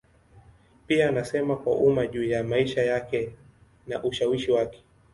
[0.87, 3.31] Pia anasema kwa umma juu ya maisha yake
[3.87, 4.83] na ushawishi wake.